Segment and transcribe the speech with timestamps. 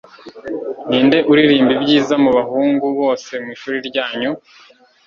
[0.87, 4.31] Ninde uririmba ibyiza mubahungu bose mwishuri ryanyu?